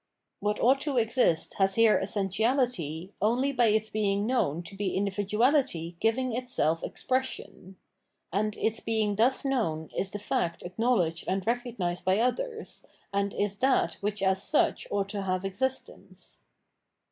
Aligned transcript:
What 0.39 0.59
ought 0.59 0.81
to 0.81 0.97
exist 0.97 1.53
has 1.59 1.75
here 1.75 1.99
essen 2.01 2.29
tiaUty 2.29 3.11
only 3.21 3.51
by 3.51 3.67
its 3.67 3.91
being 3.91 4.25
known 4.25 4.63
to 4.63 4.75
be 4.75 4.97
individuality 4.97 5.95
giving 5.99 6.35
itself 6.35 6.83
expression. 6.83 7.75
And 8.33 8.57
its 8.57 8.79
being 8.79 9.15
thus 9.15 9.45
known 9.45 9.91
is 9.95 10.09
the 10.09 10.17
fact 10.17 10.63
acknowledged 10.63 11.25
and 11.27 11.45
recognised 11.45 12.03
by 12.03 12.17
others, 12.17 12.87
and 13.13 13.31
is 13.31 13.59
that 13.59 13.93
which 14.01 14.23
as 14.23 14.41
such 14.41 14.87
ought 14.89 15.09
to 15.09 15.21
have 15.21 15.45
existence. 15.45 16.39